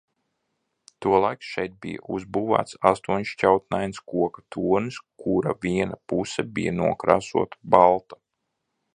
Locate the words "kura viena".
5.25-5.99